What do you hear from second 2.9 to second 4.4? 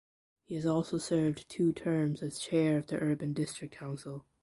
Urban District Council.